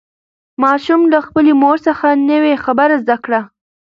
[0.63, 3.41] ماشوم له خپلې مور څخه نوې خبره زده کړه